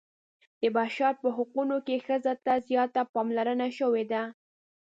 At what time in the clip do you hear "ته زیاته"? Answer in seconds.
2.45-3.01